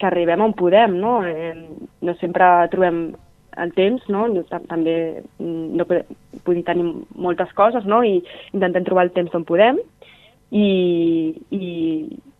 que 0.00 0.08
arribem 0.08 0.42
on 0.44 0.52
podem, 0.58 0.98
no? 1.00 1.20
Eh, 1.24 1.54
no 2.02 2.14
sempre 2.20 2.68
trobem 2.72 3.08
el 3.56 3.72
temps, 3.72 4.04
no? 4.12 4.26
També 4.68 4.96
no 5.40 5.86
podem 5.88 6.62
tenir 6.66 6.86
moltes 7.16 7.52
coses, 7.56 7.86
no? 7.88 8.02
I 8.04 8.20
intentem 8.52 8.84
trobar 8.84 9.08
el 9.08 9.14
temps 9.16 9.34
on 9.34 9.46
podem. 9.48 9.80
I, 10.54 10.66
i, 11.50 11.68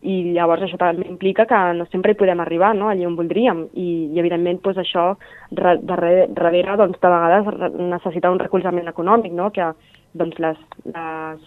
i 0.06 0.14
llavors 0.36 0.62
això 0.62 0.78
també 0.78 1.08
implica 1.10 1.46
que 1.50 1.58
no 1.74 1.86
sempre 1.90 2.12
hi 2.14 2.18
podem 2.20 2.38
arribar 2.42 2.70
no? 2.78 2.86
allà 2.86 3.08
on 3.08 3.16
voldríem 3.18 3.64
i, 3.74 3.86
i 4.14 4.20
evidentment 4.22 4.60
doncs, 4.62 4.78
això 4.78 5.06
darrere, 5.50 6.28
darrere 6.30 6.76
doncs, 6.78 7.00
de 7.02 7.10
vegades 7.10 7.74
necessita 7.80 8.30
un 8.30 8.38
recolzament 8.38 8.86
econòmic 8.92 9.34
no? 9.34 9.50
que 9.50 9.72
doncs, 10.14 10.38
les, 10.38 10.62
les, 10.86 11.42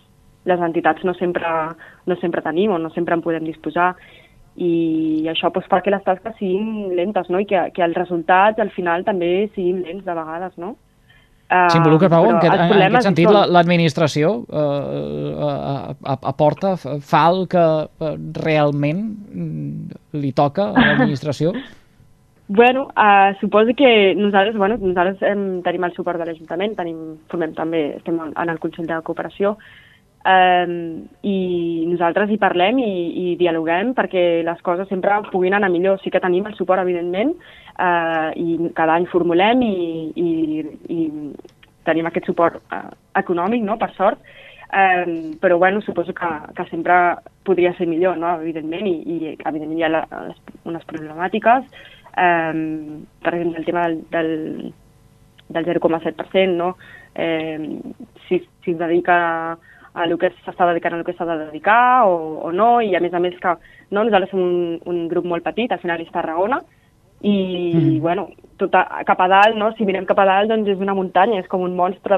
les 0.49 0.65
entitats 0.65 1.05
no 1.07 1.13
sempre, 1.17 1.53
no 2.05 2.17
sempre 2.19 2.43
tenim 2.45 2.73
o 2.75 2.81
no 2.81 2.91
sempre 2.95 3.17
en 3.17 3.23
podem 3.25 3.45
disposar 3.47 3.93
i 4.59 5.25
això 5.31 5.53
doncs, 5.53 5.69
fa 5.71 5.79
que 5.85 5.93
les 5.93 6.03
tasques 6.03 6.35
siguin 6.39 6.91
lentes 6.97 7.29
no? 7.31 7.39
i 7.39 7.47
que, 7.47 7.69
que 7.75 7.83
els 7.85 7.95
resultats 7.95 8.59
al 8.59 8.71
final 8.75 9.05
també 9.07 9.49
siguin 9.55 9.83
lents 9.85 10.05
de 10.05 10.15
vegades. 10.17 10.55
No? 10.59 10.75
S'involucra, 11.49 12.11
Pau, 12.11 12.27
en, 12.29 12.35
aquest, 12.37 12.61
en 12.61 12.83
aquest 12.85 13.07
sentit 13.07 13.29
l'administració 13.33 14.35
uh, 14.45 15.95
aporta, 16.05 16.75
fa 16.77 17.23
el 17.31 17.47
que 17.49 17.63
realment 18.37 19.01
li 20.13 20.33
toca 20.37 20.71
a 20.73 20.87
l'administració? 20.91 21.55
Bueno, 22.49 22.87
uh, 22.97 23.35
suposo 23.39 23.75
que 23.77 24.15
nosaltres, 24.17 24.55
bueno, 24.57 24.75
nosaltres 24.81 25.19
hem, 25.21 25.59
tenim 25.61 25.83
el 25.85 25.91
suport 25.93 26.17
de 26.17 26.25
l'Ajuntament, 26.25 26.71
tenim, 26.73 27.19
formem 27.29 27.51
també, 27.53 27.81
estem 27.99 28.17
en 28.25 28.49
el 28.49 28.57
Consell 28.57 28.87
de 28.89 28.97
Cooperació, 29.05 29.51
Um, 30.27 31.07
i 31.23 31.85
nosaltres 31.87 32.27
hi 32.27 32.37
parlem 32.41 32.81
i, 32.83 32.91
i 33.31 33.35
dialoguem 33.39 33.93
perquè 33.95 34.41
les 34.43 34.59
coses 34.65 34.89
sempre 34.91 35.15
puguin 35.31 35.55
anar 35.55 35.71
millor. 35.71 36.01
Sí 36.03 36.11
que 36.11 36.19
tenim 36.19 36.49
el 36.49 36.57
suport, 36.57 36.83
evidentment, 36.83 37.31
uh, 37.79 38.29
i 38.35 38.57
cada 38.75 38.97
any 38.99 39.07
formulem 39.11 39.63
i, 39.63 39.77
i, 40.19 40.65
i 40.91 40.99
tenim 41.87 42.09
aquest 42.09 42.27
suport 42.27 42.59
uh, 42.75 42.89
econòmic, 43.19 43.63
no?, 43.63 43.77
per 43.79 43.89
sort, 43.95 44.19
um, 44.69 45.15
però 45.39 45.57
bueno, 45.57 45.81
suposo 45.81 46.13
que, 46.13 46.29
que 46.57 46.67
sempre 46.69 46.99
podria 47.47 47.71
ser 47.77 47.87
millor, 47.87 48.19
no?, 48.19 48.35
evidentment, 48.43 48.91
i, 48.91 48.99
i 48.99 49.33
evidentment 49.37 49.79
hi 49.79 49.87
ha 49.87 49.93
la, 49.95 50.03
les, 50.27 50.43
unes 50.67 50.85
problemàtiques, 50.91 51.71
um, 52.11 53.01
per 53.23 53.33
exemple, 53.37 53.63
el 53.63 53.71
tema 53.71 53.87
del, 53.87 54.03
del, 54.11 54.73
del 55.55 55.71
0,7%, 55.71 56.59
no?, 56.59 56.73
eh, 57.15 57.79
si, 58.27 58.43
si 58.63 58.75
es 58.75 58.77
dedica 58.77 59.57
a 59.93 60.05
el 60.05 60.17
que 60.21 60.29
s'està 60.45 60.67
dedicant 60.69 60.93
a 60.95 60.97
el 60.99 61.05
que 61.07 61.15
s'ha 61.17 61.25
de 61.25 61.37
dedicar 61.45 62.05
o, 62.07 62.13
o 62.47 62.51
no, 62.51 62.81
i 62.81 62.95
a 62.95 63.01
més 63.03 63.13
a 63.13 63.21
més 63.23 63.35
que 63.41 63.55
no, 63.91 64.03
nosaltres 64.03 64.29
som 64.33 64.41
un, 64.43 64.79
un 64.89 65.07
grup 65.11 65.25
molt 65.25 65.43
petit, 65.45 65.71
al 65.71 65.81
final 65.81 66.01
és 66.01 66.11
Tarragona, 66.13 66.61
i, 67.21 67.73
mm. 67.75 67.99
bueno, 67.99 68.29
tot 68.59 68.75
a, 68.75 69.03
cap 69.07 69.19
a 69.21 69.27
dalt, 69.27 69.55
no? 69.59 69.71
si 69.75 69.85
mirem 69.87 70.05
cap 70.07 70.19
a 70.21 70.25
dalt, 70.29 70.49
doncs 70.51 70.69
és 70.71 70.79
una 70.79 70.95
muntanya, 70.95 71.39
és 71.41 71.47
com 71.51 71.61
un 71.65 71.75
monstre 71.75 72.15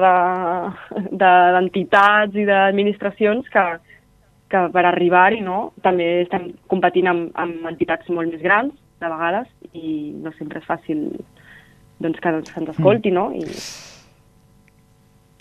d'entitats 1.18 2.32
de, 2.32 2.36
de, 2.36 2.42
i 2.42 2.46
d'administracions 2.46 3.48
que, 3.50 3.64
que 4.52 4.60
per 4.74 4.84
arribar-hi 4.86 5.40
no? 5.42 5.72
també 5.82 6.22
estem 6.22 6.52
competint 6.70 7.08
amb, 7.10 7.22
amb 7.34 7.66
entitats 7.72 8.08
molt 8.14 8.30
més 8.30 8.42
grans, 8.44 8.72
de 9.02 9.08
vegades, 9.10 9.48
i 9.74 10.12
no 10.22 10.30
sempre 10.36 10.60
és 10.62 10.68
fàcil 10.68 10.98
doncs, 12.02 12.20
que, 12.22 12.30
que 12.46 12.60
ens 12.60 12.70
escolti, 12.76 13.10
mm. 13.10 13.16
no? 13.16 13.24
I, 13.34 13.42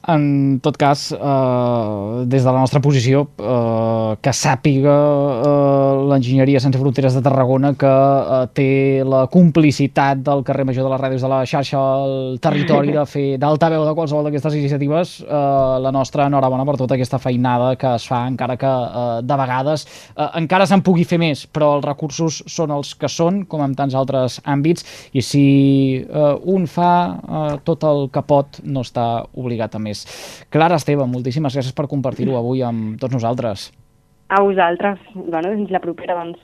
en 0.07 0.59
tot 0.61 0.77
cas, 0.77 1.11
eh, 1.11 2.25
des 2.25 2.43
de 2.43 2.51
la 2.51 2.59
nostra 2.59 2.81
posició, 2.81 3.27
eh, 3.37 4.15
que 4.21 4.33
sàpiga 4.33 4.95
eh, 4.95 6.05
l'enginyeria 6.09 6.59
sense 6.59 6.79
fronteres 6.79 7.13
de 7.13 7.21
Tarragona 7.21 7.73
que 7.73 7.91
eh, 7.91 8.47
té 8.53 8.69
la 9.05 9.27
complicitat 9.31 10.23
del 10.25 10.43
carrer 10.43 10.65
Major 10.65 10.87
de 10.87 10.93
les 10.93 11.01
Ràdios 11.01 11.21
de 11.21 11.29
la 11.31 11.41
xarxa 11.45 11.77
al 11.77 12.39
territori 12.41 12.95
de 12.95 13.05
fer 13.05 13.37
d'altaveu 13.41 13.85
de 13.85 13.93
qualsevol 13.97 14.25
d'aquestes 14.25 14.57
iniciatives, 14.57 15.19
eh, 15.21 15.77
la 15.85 15.91
nostra 15.93 16.25
enhorabona 16.27 16.65
per 16.65 16.77
tota 16.81 16.97
aquesta 16.97 17.19
feinada 17.21 17.75
que 17.75 17.95
es 17.95 18.07
fa, 18.07 18.25
encara 18.27 18.57
que 18.57 18.71
eh, 18.71 19.21
de 19.21 19.39
vegades 19.43 19.85
eh, 20.15 20.29
encara 20.41 20.67
se'n 20.69 20.81
pugui 20.85 21.05
fer 21.05 21.19
més, 21.21 21.45
però 21.45 21.75
els 21.77 21.85
recursos 21.85 22.41
són 22.49 22.73
els 22.73 22.95
que 22.95 23.09
són, 23.11 23.43
com 23.45 23.61
en 23.65 23.75
tants 23.77 23.95
altres 23.97 24.39
àmbits, 24.45 24.85
i 25.13 25.21
si 25.25 25.45
eh, 26.01 26.35
un 26.55 26.67
fa 26.67 26.91
eh, 27.11 27.55
tot 27.67 27.85
el 27.87 28.07
que 28.13 28.25
pot, 28.25 28.61
no 28.63 28.85
està 28.85 29.25
obligat 29.37 29.75
a 29.75 29.81
més. 29.81 30.00
Més. 30.05 30.47
Clara 30.49 30.75
Esteve, 30.79 31.05
moltíssimes 31.07 31.55
gràcies 31.55 31.75
per 31.75 31.87
compartir-ho 31.87 32.37
avui 32.37 32.61
amb 32.61 32.99
tots 32.99 33.13
nosaltres. 33.13 33.71
A 34.29 34.41
vosaltres. 34.41 34.99
Bueno, 35.13 35.51
fins 35.55 35.71
la 35.71 35.81
propera, 35.83 36.15
doncs. 36.15 36.39